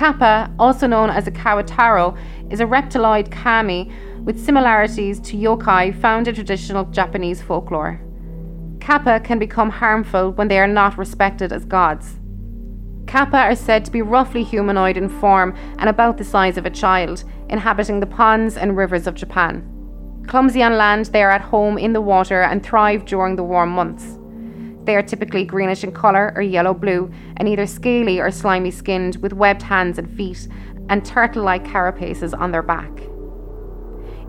kappa, 0.00 0.50
also 0.58 0.86
known 0.86 1.10
as 1.10 1.26
a 1.26 1.30
kawataro, 1.30 2.16
is 2.50 2.58
a 2.60 2.64
reptiloid 2.64 3.30
kami 3.30 3.92
with 4.24 4.42
similarities 4.42 5.20
to 5.20 5.36
yokai 5.36 5.94
found 6.00 6.26
in 6.26 6.34
traditional 6.34 6.86
Japanese 6.86 7.42
folklore. 7.42 8.00
Kappa 8.80 9.20
can 9.20 9.38
become 9.38 9.68
harmful 9.68 10.32
when 10.32 10.48
they 10.48 10.58
are 10.58 10.66
not 10.66 10.96
respected 10.96 11.52
as 11.52 11.66
gods. 11.66 12.18
Kappa 13.06 13.36
are 13.36 13.54
said 13.54 13.84
to 13.84 13.90
be 13.90 14.00
roughly 14.00 14.42
humanoid 14.42 14.96
in 14.96 15.10
form 15.10 15.54
and 15.78 15.90
about 15.90 16.16
the 16.16 16.24
size 16.24 16.56
of 16.56 16.64
a 16.64 16.70
child, 16.70 17.24
inhabiting 17.50 18.00
the 18.00 18.06
ponds 18.06 18.56
and 18.56 18.78
rivers 18.78 19.06
of 19.06 19.14
Japan. 19.14 19.62
Clumsy 20.26 20.62
on 20.62 20.78
land, 20.78 21.06
they 21.12 21.22
are 21.22 21.30
at 21.30 21.42
home 21.42 21.76
in 21.76 21.92
the 21.92 22.00
water 22.00 22.40
and 22.40 22.62
thrive 22.62 23.04
during 23.04 23.36
the 23.36 23.44
warm 23.44 23.68
months. 23.68 24.18
They 24.84 24.96
are 24.96 25.02
typically 25.02 25.44
greenish 25.44 25.84
in 25.84 25.92
colour 25.92 26.32
or 26.34 26.42
yellow 26.42 26.74
blue, 26.74 27.10
and 27.36 27.46
either 27.48 27.66
scaly 27.66 28.18
or 28.18 28.30
slimy 28.30 28.70
skinned, 28.70 29.16
with 29.16 29.32
webbed 29.32 29.62
hands 29.62 29.98
and 29.98 30.10
feet, 30.16 30.48
and 30.88 31.04
turtle 31.04 31.44
like 31.44 31.64
carapaces 31.64 32.38
on 32.38 32.50
their 32.50 32.62
back. 32.62 32.90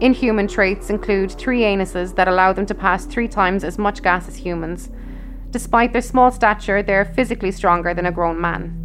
Inhuman 0.00 0.46
traits 0.46 0.90
include 0.90 1.32
three 1.32 1.62
anuses 1.62 2.14
that 2.16 2.28
allow 2.28 2.52
them 2.52 2.66
to 2.66 2.74
pass 2.74 3.06
three 3.06 3.28
times 3.28 3.64
as 3.64 3.78
much 3.78 4.02
gas 4.02 4.28
as 4.28 4.36
humans. 4.36 4.90
Despite 5.50 5.92
their 5.92 6.02
small 6.02 6.30
stature, 6.30 6.82
they 6.82 6.94
are 6.94 7.04
physically 7.04 7.50
stronger 7.50 7.94
than 7.94 8.06
a 8.06 8.12
grown 8.12 8.40
man. 8.40 8.82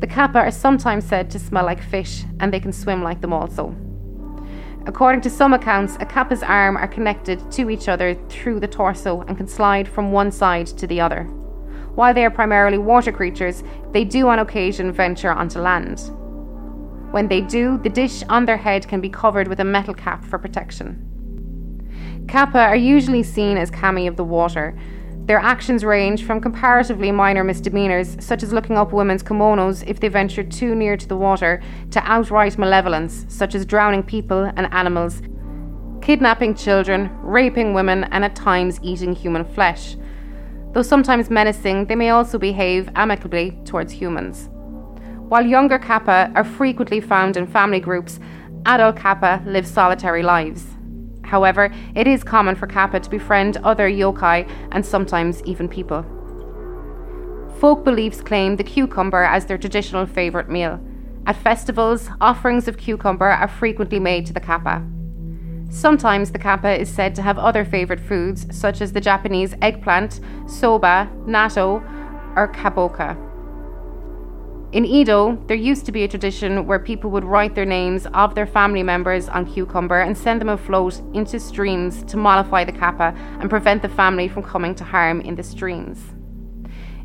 The 0.00 0.08
kappa 0.08 0.40
are 0.40 0.50
sometimes 0.50 1.04
said 1.04 1.30
to 1.30 1.38
smell 1.38 1.64
like 1.64 1.80
fish, 1.80 2.24
and 2.40 2.52
they 2.52 2.58
can 2.58 2.72
swim 2.72 3.02
like 3.02 3.20
them 3.20 3.32
also. 3.32 3.76
According 4.84 5.20
to 5.22 5.30
some 5.30 5.52
accounts, 5.52 5.96
a 6.00 6.06
kappa's 6.06 6.42
arms 6.42 6.78
are 6.80 6.88
connected 6.88 7.50
to 7.52 7.70
each 7.70 7.88
other 7.88 8.14
through 8.28 8.58
the 8.58 8.66
torso 8.66 9.20
and 9.22 9.36
can 9.36 9.46
slide 9.46 9.86
from 9.86 10.10
one 10.10 10.32
side 10.32 10.66
to 10.66 10.86
the 10.86 11.00
other. 11.00 11.24
While 11.94 12.14
they 12.14 12.24
are 12.24 12.30
primarily 12.30 12.78
water 12.78 13.12
creatures, 13.12 13.62
they 13.92 14.04
do 14.04 14.28
on 14.28 14.40
occasion 14.40 14.90
venture 14.90 15.30
onto 15.30 15.60
land. 15.60 16.00
When 17.12 17.28
they 17.28 17.42
do, 17.42 17.78
the 17.78 17.90
dish 17.90 18.24
on 18.28 18.46
their 18.46 18.56
head 18.56 18.88
can 18.88 19.00
be 19.00 19.08
covered 19.08 19.46
with 19.46 19.60
a 19.60 19.64
metal 19.64 19.94
cap 19.94 20.24
for 20.24 20.38
protection. 20.38 22.24
Kappa 22.26 22.58
are 22.58 22.76
usually 22.76 23.22
seen 23.22 23.58
as 23.58 23.70
kami 23.70 24.06
of 24.06 24.16
the 24.16 24.24
water. 24.24 24.76
Their 25.26 25.38
actions 25.38 25.84
range 25.84 26.24
from 26.24 26.40
comparatively 26.40 27.12
minor 27.12 27.44
misdemeanors, 27.44 28.16
such 28.18 28.42
as 28.42 28.52
looking 28.52 28.76
up 28.76 28.92
women's 28.92 29.22
kimonos 29.22 29.84
if 29.86 30.00
they 30.00 30.08
venture 30.08 30.42
too 30.42 30.74
near 30.74 30.96
to 30.96 31.06
the 31.06 31.16
water, 31.16 31.62
to 31.92 32.00
outright 32.04 32.58
malevolence, 32.58 33.24
such 33.28 33.54
as 33.54 33.64
drowning 33.64 34.02
people 34.02 34.50
and 34.56 34.72
animals, 34.72 35.22
kidnapping 36.02 36.56
children, 36.56 37.08
raping 37.22 37.72
women, 37.72 38.04
and 38.04 38.24
at 38.24 38.34
times 38.34 38.80
eating 38.82 39.14
human 39.14 39.44
flesh. 39.44 39.96
Though 40.72 40.82
sometimes 40.82 41.30
menacing, 41.30 41.86
they 41.86 41.94
may 41.94 42.10
also 42.10 42.38
behave 42.38 42.90
amicably 42.96 43.56
towards 43.64 43.92
humans. 43.92 44.48
While 45.28 45.46
younger 45.46 45.78
kappa 45.78 46.32
are 46.34 46.44
frequently 46.44 47.00
found 47.00 47.36
in 47.36 47.46
family 47.46 47.78
groups, 47.78 48.18
adult 48.66 48.96
kappa 48.96 49.40
live 49.46 49.66
solitary 49.66 50.24
lives. 50.24 50.66
However, 51.32 51.72
it 51.94 52.06
is 52.06 52.22
common 52.22 52.56
for 52.56 52.66
kappa 52.66 53.00
to 53.00 53.08
befriend 53.08 53.56
other 53.64 53.88
yokai 53.88 54.46
and 54.70 54.84
sometimes 54.84 55.42
even 55.44 55.66
people. 55.66 56.04
Folk 57.58 57.86
beliefs 57.86 58.20
claim 58.20 58.56
the 58.56 58.62
cucumber 58.62 59.24
as 59.24 59.46
their 59.46 59.56
traditional 59.56 60.04
favourite 60.04 60.50
meal. 60.50 60.78
At 61.24 61.36
festivals, 61.36 62.10
offerings 62.20 62.68
of 62.68 62.76
cucumber 62.76 63.30
are 63.30 63.48
frequently 63.48 63.98
made 63.98 64.26
to 64.26 64.34
the 64.34 64.40
kappa. 64.40 64.86
Sometimes 65.70 66.32
the 66.32 66.38
kappa 66.38 66.78
is 66.78 66.90
said 66.90 67.14
to 67.14 67.22
have 67.22 67.38
other 67.38 67.64
favourite 67.64 68.02
foods, 68.02 68.46
such 68.54 68.82
as 68.82 68.92
the 68.92 69.00
Japanese 69.00 69.54
eggplant, 69.62 70.20
soba, 70.46 71.10
natto, 71.24 71.82
or 72.36 72.52
kabocha. 72.52 73.16
In 74.72 74.86
Edo, 74.86 75.36
there 75.48 75.56
used 75.56 75.84
to 75.84 75.92
be 75.92 76.02
a 76.02 76.08
tradition 76.08 76.66
where 76.66 76.78
people 76.78 77.10
would 77.10 77.24
write 77.24 77.54
their 77.54 77.66
names 77.66 78.06
of 78.14 78.34
their 78.34 78.46
family 78.46 78.82
members 78.82 79.28
on 79.28 79.44
cucumber 79.44 80.00
and 80.00 80.16
send 80.16 80.40
them 80.40 80.48
afloat 80.48 80.98
into 81.12 81.38
streams 81.38 82.02
to 82.04 82.16
mollify 82.16 82.64
the 82.64 82.72
kappa 82.72 83.14
and 83.40 83.50
prevent 83.50 83.82
the 83.82 83.90
family 83.90 84.28
from 84.28 84.42
coming 84.42 84.74
to 84.76 84.82
harm 84.82 85.20
in 85.20 85.34
the 85.34 85.42
streams. 85.42 85.98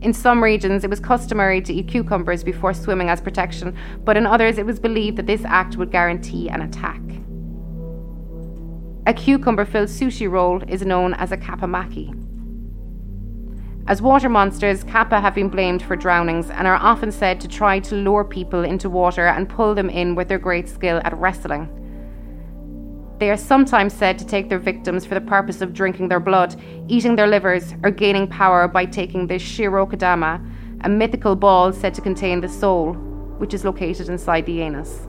In 0.00 0.14
some 0.14 0.42
regions, 0.42 0.84
it 0.84 0.90
was 0.90 1.00
customary 1.00 1.60
to 1.60 1.74
eat 1.74 1.88
cucumbers 1.88 2.42
before 2.42 2.72
swimming 2.72 3.10
as 3.10 3.20
protection, 3.20 3.76
but 4.04 4.16
in 4.16 4.26
others, 4.26 4.56
it 4.56 4.64
was 4.64 4.80
believed 4.80 5.18
that 5.18 5.26
this 5.26 5.44
act 5.44 5.76
would 5.76 5.90
guarantee 5.90 6.48
an 6.48 6.62
attack. 6.62 7.02
A 9.06 9.12
cucumber 9.12 9.66
filled 9.66 9.90
sushi 9.90 10.30
roll 10.30 10.62
is 10.66 10.80
known 10.80 11.12
as 11.12 11.30
a 11.30 11.36
kappa 11.36 11.66
maki. 11.66 12.19
As 13.90 14.00
water 14.00 14.28
monsters, 14.28 14.84
kappa 14.84 15.20
have 15.20 15.34
been 15.34 15.48
blamed 15.48 15.82
for 15.82 15.96
drownings 15.96 16.48
and 16.48 16.64
are 16.68 16.76
often 16.76 17.10
said 17.10 17.40
to 17.40 17.48
try 17.48 17.80
to 17.80 17.96
lure 17.96 18.22
people 18.22 18.62
into 18.62 18.88
water 18.88 19.26
and 19.26 19.48
pull 19.48 19.74
them 19.74 19.90
in 19.90 20.14
with 20.14 20.28
their 20.28 20.38
great 20.38 20.68
skill 20.68 21.00
at 21.02 21.18
wrestling. 21.18 21.68
They 23.18 23.32
are 23.32 23.36
sometimes 23.36 23.92
said 23.92 24.16
to 24.20 24.24
take 24.24 24.48
their 24.48 24.60
victims 24.60 25.04
for 25.04 25.14
the 25.16 25.20
purpose 25.20 25.60
of 25.60 25.74
drinking 25.74 26.08
their 26.08 26.20
blood, 26.20 26.54
eating 26.86 27.16
their 27.16 27.26
livers, 27.26 27.74
or 27.82 27.90
gaining 27.90 28.28
power 28.28 28.68
by 28.68 28.84
taking 28.84 29.26
the 29.26 29.34
Shirikodama, 29.34 30.40
a 30.82 30.88
mythical 30.88 31.34
ball 31.34 31.72
said 31.72 31.92
to 31.94 32.00
contain 32.00 32.40
the 32.40 32.48
soul, 32.48 32.92
which 33.38 33.54
is 33.54 33.64
located 33.64 34.08
inside 34.08 34.46
the 34.46 34.60
anus. 34.60 35.08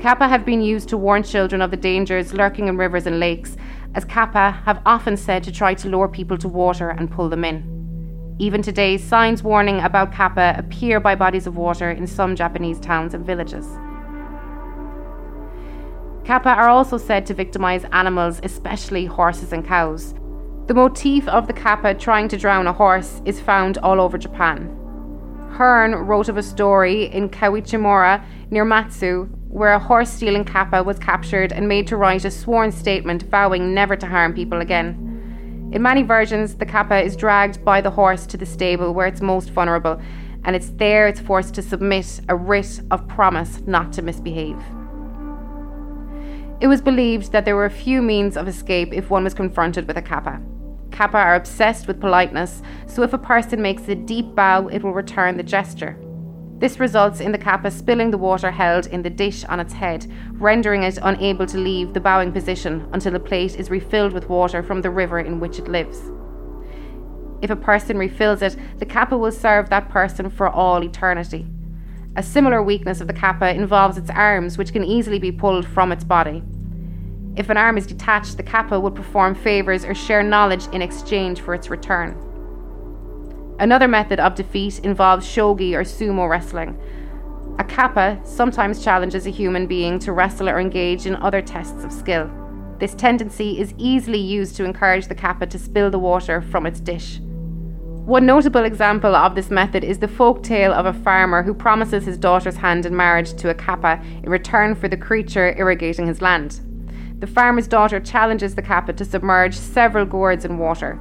Kappa 0.00 0.26
have 0.26 0.46
been 0.46 0.62
used 0.62 0.88
to 0.88 0.96
warn 0.96 1.22
children 1.22 1.60
of 1.60 1.70
the 1.70 1.76
dangers 1.76 2.32
lurking 2.32 2.68
in 2.68 2.78
rivers 2.78 3.06
and 3.06 3.20
lakes, 3.20 3.58
as 3.94 4.02
Kappa 4.06 4.52
have 4.64 4.80
often 4.86 5.14
said 5.14 5.42
to 5.44 5.52
try 5.52 5.74
to 5.74 5.90
lure 5.90 6.08
people 6.08 6.38
to 6.38 6.48
water 6.48 6.88
and 6.88 7.10
pull 7.10 7.28
them 7.28 7.44
in. 7.44 8.36
Even 8.38 8.62
today, 8.62 8.96
signs 8.96 9.42
warning 9.42 9.78
about 9.80 10.10
Kappa 10.10 10.54
appear 10.56 11.00
by 11.00 11.14
bodies 11.14 11.46
of 11.46 11.58
water 11.58 11.90
in 11.90 12.06
some 12.06 12.34
Japanese 12.34 12.80
towns 12.80 13.12
and 13.12 13.26
villages. 13.26 13.66
Kappa 16.24 16.48
are 16.48 16.70
also 16.70 16.96
said 16.96 17.26
to 17.26 17.34
victimize 17.34 17.84
animals, 17.92 18.40
especially 18.42 19.04
horses 19.04 19.52
and 19.52 19.66
cows. 19.66 20.14
The 20.66 20.74
motif 20.74 21.28
of 21.28 21.46
the 21.46 21.52
Kappa 21.52 21.92
trying 21.92 22.28
to 22.28 22.38
drown 22.38 22.66
a 22.66 22.72
horse 22.72 23.20
is 23.26 23.38
found 23.38 23.76
all 23.76 24.00
over 24.00 24.16
Japan. 24.16 24.79
Hearn 25.60 25.94
wrote 25.94 26.30
of 26.30 26.38
a 26.38 26.42
story 26.42 27.04
in 27.12 27.28
Kawachimura 27.28 28.24
near 28.50 28.64
Matsue 28.64 29.28
where 29.50 29.74
a 29.74 29.78
horse 29.78 30.08
stealing 30.08 30.42
kappa 30.42 30.82
was 30.82 30.98
captured 30.98 31.52
and 31.52 31.68
made 31.68 31.86
to 31.88 31.98
write 31.98 32.24
a 32.24 32.30
sworn 32.30 32.72
statement 32.72 33.24
vowing 33.24 33.74
never 33.74 33.94
to 33.94 34.06
harm 34.06 34.32
people 34.32 34.62
again. 34.62 35.68
In 35.70 35.82
many 35.82 36.02
versions, 36.02 36.54
the 36.54 36.64
kappa 36.64 37.02
is 37.02 37.14
dragged 37.14 37.62
by 37.62 37.82
the 37.82 37.90
horse 37.90 38.24
to 38.28 38.38
the 38.38 38.46
stable 38.46 38.94
where 38.94 39.06
it's 39.06 39.20
most 39.20 39.50
vulnerable, 39.50 40.00
and 40.44 40.56
it's 40.56 40.70
there 40.76 41.06
it's 41.06 41.20
forced 41.20 41.52
to 41.56 41.62
submit 41.62 42.22
a 42.30 42.34
writ 42.34 42.80
of 42.90 43.06
promise 43.06 43.60
not 43.66 43.92
to 43.92 44.00
misbehave. 44.00 44.64
It 46.62 46.68
was 46.68 46.80
believed 46.80 47.32
that 47.32 47.44
there 47.44 47.56
were 47.56 47.68
few 47.68 48.00
means 48.00 48.38
of 48.38 48.48
escape 48.48 48.94
if 48.94 49.10
one 49.10 49.24
was 49.24 49.34
confronted 49.34 49.86
with 49.86 49.98
a 49.98 50.02
kappa. 50.02 50.40
Kappa 51.00 51.16
are 51.16 51.34
obsessed 51.34 51.88
with 51.88 51.98
politeness, 51.98 52.60
so 52.86 53.02
if 53.02 53.14
a 53.14 53.16
person 53.16 53.62
makes 53.62 53.88
a 53.88 53.94
deep 53.94 54.34
bow, 54.34 54.68
it 54.68 54.82
will 54.82 54.92
return 54.92 55.38
the 55.38 55.42
gesture. 55.42 55.96
This 56.58 56.78
results 56.78 57.20
in 57.20 57.32
the 57.32 57.38
kappa 57.38 57.70
spilling 57.70 58.10
the 58.10 58.18
water 58.18 58.50
held 58.50 58.86
in 58.86 59.00
the 59.00 59.08
dish 59.08 59.42
on 59.44 59.60
its 59.60 59.72
head, 59.72 60.06
rendering 60.32 60.82
it 60.82 60.98
unable 61.00 61.46
to 61.46 61.56
leave 61.56 61.94
the 61.94 62.00
bowing 62.00 62.32
position 62.32 62.86
until 62.92 63.12
the 63.12 63.18
plate 63.18 63.56
is 63.56 63.70
refilled 63.70 64.12
with 64.12 64.28
water 64.28 64.62
from 64.62 64.82
the 64.82 64.90
river 64.90 65.18
in 65.18 65.40
which 65.40 65.58
it 65.58 65.68
lives. 65.68 66.02
If 67.40 67.48
a 67.48 67.56
person 67.56 67.96
refills 67.96 68.42
it, 68.42 68.56
the 68.76 68.84
kappa 68.84 69.16
will 69.16 69.32
serve 69.32 69.70
that 69.70 69.88
person 69.88 70.28
for 70.28 70.50
all 70.50 70.84
eternity. 70.84 71.46
A 72.16 72.22
similar 72.22 72.62
weakness 72.62 73.00
of 73.00 73.06
the 73.06 73.14
kappa 73.14 73.54
involves 73.54 73.96
its 73.96 74.10
arms, 74.10 74.58
which 74.58 74.74
can 74.74 74.84
easily 74.84 75.18
be 75.18 75.32
pulled 75.32 75.66
from 75.66 75.92
its 75.92 76.04
body. 76.04 76.42
If 77.36 77.48
an 77.48 77.56
arm 77.56 77.78
is 77.78 77.86
detached, 77.86 78.36
the 78.36 78.42
kappa 78.42 78.78
will 78.78 78.90
perform 78.90 79.34
favours 79.34 79.84
or 79.84 79.94
share 79.94 80.22
knowledge 80.22 80.66
in 80.72 80.82
exchange 80.82 81.40
for 81.40 81.54
its 81.54 81.70
return. 81.70 82.16
Another 83.60 83.86
method 83.86 84.18
of 84.18 84.34
defeat 84.34 84.80
involves 84.80 85.26
shogi 85.26 85.74
or 85.74 85.82
sumo 85.82 86.28
wrestling. 86.28 86.80
A 87.58 87.64
kappa 87.64 88.18
sometimes 88.24 88.82
challenges 88.82 89.26
a 89.26 89.30
human 89.30 89.66
being 89.66 89.98
to 90.00 90.12
wrestle 90.12 90.48
or 90.48 90.58
engage 90.58 91.06
in 91.06 91.14
other 91.16 91.42
tests 91.42 91.84
of 91.84 91.92
skill. 91.92 92.30
This 92.78 92.94
tendency 92.94 93.60
is 93.60 93.74
easily 93.76 94.18
used 94.18 94.56
to 94.56 94.64
encourage 94.64 95.08
the 95.08 95.14
kappa 95.14 95.46
to 95.46 95.58
spill 95.58 95.90
the 95.90 95.98
water 95.98 96.40
from 96.40 96.64
its 96.64 96.80
dish. 96.80 97.20
One 97.20 98.24
notable 98.24 98.64
example 98.64 99.14
of 99.14 99.34
this 99.34 99.50
method 99.50 99.84
is 99.84 99.98
the 99.98 100.08
folk 100.08 100.42
tale 100.42 100.72
of 100.72 100.86
a 100.86 100.94
farmer 100.94 101.42
who 101.42 101.52
promises 101.52 102.06
his 102.06 102.16
daughter's 102.16 102.56
hand 102.56 102.86
in 102.86 102.96
marriage 102.96 103.34
to 103.34 103.50
a 103.50 103.54
kappa 103.54 104.02
in 104.22 104.30
return 104.30 104.74
for 104.74 104.88
the 104.88 104.96
creature 104.96 105.54
irrigating 105.58 106.06
his 106.06 106.22
land. 106.22 106.60
The 107.20 107.26
farmer's 107.26 107.68
daughter 107.68 108.00
challenges 108.00 108.54
the 108.54 108.62
kappa 108.62 108.94
to 108.94 109.04
submerge 109.04 109.54
several 109.54 110.06
gourds 110.06 110.46
in 110.46 110.56
water. 110.56 110.94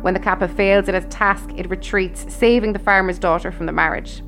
When 0.00 0.14
the 0.14 0.20
kappa 0.20 0.48
fails 0.48 0.88
in 0.88 0.94
its 0.94 1.14
task, 1.14 1.50
it 1.56 1.68
retreats, 1.68 2.24
saving 2.32 2.72
the 2.72 2.78
farmer's 2.78 3.18
daughter 3.18 3.52
from 3.52 3.66
the 3.66 3.72
marriage. 3.72 4.22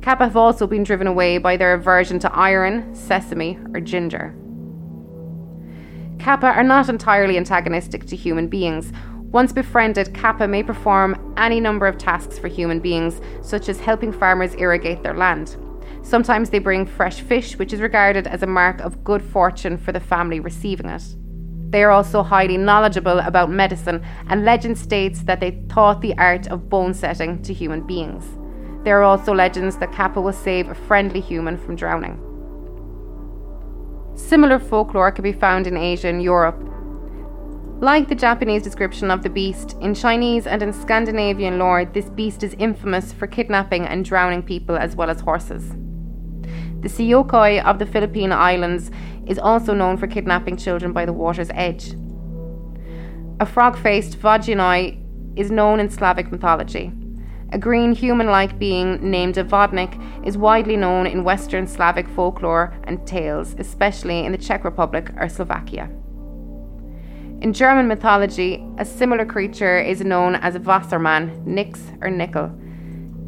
Kappa 0.00 0.24
have 0.24 0.36
also 0.36 0.68
been 0.68 0.84
driven 0.84 1.08
away 1.08 1.38
by 1.38 1.56
their 1.56 1.74
aversion 1.74 2.20
to 2.20 2.32
iron, 2.32 2.94
sesame, 2.94 3.58
or 3.74 3.80
ginger. 3.80 4.32
Kappa 6.20 6.46
are 6.46 6.62
not 6.62 6.88
entirely 6.88 7.36
antagonistic 7.36 8.06
to 8.06 8.14
human 8.14 8.46
beings. 8.46 8.92
Once 9.32 9.52
befriended, 9.52 10.14
Kappa 10.14 10.46
may 10.46 10.62
perform 10.62 11.34
any 11.36 11.58
number 11.58 11.88
of 11.88 11.98
tasks 11.98 12.38
for 12.38 12.46
human 12.46 12.78
beings, 12.78 13.20
such 13.40 13.68
as 13.68 13.80
helping 13.80 14.12
farmers 14.12 14.54
irrigate 14.54 15.02
their 15.02 15.16
land. 15.16 15.56
Sometimes 16.02 16.50
they 16.50 16.58
bring 16.58 16.84
fresh 16.84 17.20
fish, 17.20 17.58
which 17.58 17.72
is 17.72 17.80
regarded 17.80 18.26
as 18.26 18.42
a 18.42 18.46
mark 18.46 18.80
of 18.80 19.04
good 19.04 19.22
fortune 19.22 19.78
for 19.78 19.92
the 19.92 20.00
family 20.00 20.40
receiving 20.40 20.88
it. 20.90 21.02
They 21.70 21.84
are 21.84 21.90
also 21.90 22.22
highly 22.22 22.58
knowledgeable 22.58 23.20
about 23.20 23.50
medicine, 23.50 24.04
and 24.28 24.44
legend 24.44 24.76
states 24.76 25.22
that 25.22 25.40
they 25.40 25.62
taught 25.68 26.02
the 26.02 26.16
art 26.18 26.48
of 26.48 26.68
bone 26.68 26.92
setting 26.92 27.40
to 27.42 27.54
human 27.54 27.86
beings. 27.86 28.24
There 28.84 28.98
are 28.98 29.04
also 29.04 29.32
legends 29.32 29.78
that 29.78 29.92
Kappa 29.92 30.20
will 30.20 30.32
save 30.32 30.68
a 30.68 30.74
friendly 30.74 31.20
human 31.20 31.56
from 31.56 31.76
drowning. 31.76 32.20
Similar 34.16 34.58
folklore 34.58 35.12
can 35.12 35.22
be 35.22 35.32
found 35.32 35.66
in 35.66 35.76
Asia 35.76 36.08
and 36.08 36.22
Europe. 36.22 36.60
Like 37.80 38.08
the 38.08 38.14
Japanese 38.14 38.62
description 38.62 39.10
of 39.10 39.22
the 39.22 39.30
beast, 39.30 39.76
in 39.80 39.94
Chinese 39.94 40.46
and 40.46 40.62
in 40.62 40.72
Scandinavian 40.72 41.58
lore, 41.58 41.84
this 41.84 42.10
beast 42.10 42.42
is 42.42 42.54
infamous 42.58 43.12
for 43.12 43.26
kidnapping 43.26 43.86
and 43.86 44.04
drowning 44.04 44.42
people 44.42 44.76
as 44.76 44.94
well 44.94 45.08
as 45.08 45.20
horses. 45.20 45.74
The 46.82 46.88
Siyokoy 46.88 47.64
of 47.64 47.78
the 47.78 47.86
Philippine 47.86 48.32
Islands 48.32 48.90
is 49.28 49.38
also 49.38 49.72
known 49.72 49.96
for 49.96 50.08
kidnapping 50.08 50.56
children 50.56 50.92
by 50.92 51.06
the 51.06 51.12
water's 51.12 51.50
edge. 51.54 51.94
A 53.38 53.46
frog 53.46 53.78
faced 53.78 54.18
Vodyanoi 54.18 54.98
is 55.36 55.52
known 55.52 55.78
in 55.78 55.88
Slavic 55.88 56.32
mythology. 56.32 56.92
A 57.52 57.58
green 57.58 57.92
human 57.92 58.26
like 58.26 58.58
being 58.58 58.98
named 59.10 59.38
a 59.38 59.44
Vodnik 59.44 59.94
is 60.26 60.36
widely 60.36 60.76
known 60.76 61.06
in 61.06 61.22
Western 61.22 61.68
Slavic 61.68 62.08
folklore 62.08 62.74
and 62.82 63.06
tales, 63.06 63.54
especially 63.58 64.24
in 64.24 64.32
the 64.32 64.38
Czech 64.38 64.64
Republic 64.64 65.10
or 65.16 65.28
Slovakia. 65.28 65.88
In 67.42 67.52
German 67.52 67.86
mythology, 67.86 68.64
a 68.78 68.84
similar 68.84 69.24
creature 69.24 69.78
is 69.78 70.00
known 70.00 70.34
as 70.34 70.56
a 70.56 70.60
Wassermann, 70.60 71.44
Nix, 71.46 71.80
or 72.00 72.10
Nickel. 72.10 72.50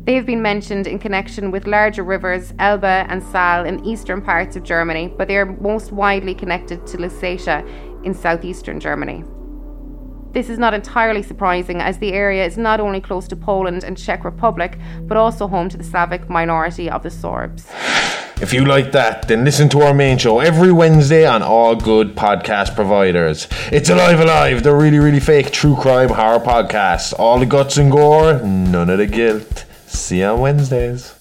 They 0.05 0.17
have 0.17 0.27
been 0.27 0.43
mentioned 0.43 0.87
in 0.87 0.99
connection 0.99 1.51
with 1.51 1.67
larger 1.67 2.03
rivers, 2.03 2.53
Elbe 2.59 2.85
and 2.85 3.23
Saal 3.23 3.65
in 3.65 3.83
eastern 3.87 4.21
parts 4.21 4.55
of 4.55 4.63
Germany, 4.63 5.09
but 5.17 5.29
they 5.29 5.39
are 5.39 5.47
most 5.47 5.93
widely 5.93 6.35
connected 6.35 6.87
to 6.89 6.99
Lusatia 6.99 7.67
in 8.05 8.13
southeastern 8.13 8.81
Germany. 8.81 9.25
This 10.33 10.51
is 10.51 10.59
not 10.59 10.75
entirely 10.75 11.23
surprising 11.23 11.81
as 11.81 11.97
the 11.99 12.13
area 12.13 12.45
is 12.45 12.59
not 12.59 12.81
only 12.81 13.01
close 13.01 13.27
to 13.29 13.37
Poland 13.37 13.83
and 13.83 13.97
Czech 13.97 14.27
Republic, 14.27 14.77
but 15.05 15.17
also 15.17 15.49
home 15.49 15.71
to 15.71 15.79
the 15.79 15.85
Slavic 15.85 16.29
minority 16.29 16.91
of 16.91 17.03
the 17.03 17.09
Sorbs. 17.09 17.65
If 18.43 18.53
you 18.53 18.67
like 18.67 18.93
that, 18.93 19.27
then 19.29 19.43
listen 19.43 19.71
to 19.71 19.81
our 19.81 19.95
main 19.95 20.19
show 20.19 20.41
every 20.41 20.73
Wednesday 20.73 21.25
on 21.25 21.43
all 21.43 21.77
good 21.77 22.15
podcast 22.15 22.75
providers. 22.75 23.49
It's 23.73 23.89
Alive 23.89 24.21
Alive, 24.21 24.65
the 24.65 24.75
really, 24.75 24.99
really 24.99 25.21
fake 25.21 25.51
true 25.51 25.77
crime 25.77 26.11
horror 26.11 26.41
podcast. 26.41 27.15
All 27.19 27.39
the 27.39 27.47
guts 27.47 27.79
and 27.79 27.91
gore, 27.91 28.43
none 28.43 28.91
of 28.91 28.99
the 28.99 29.07
guilt. 29.07 29.65
See 29.95 30.19
you 30.19 30.27
on 30.27 30.41
Wednesdays. 30.41 31.15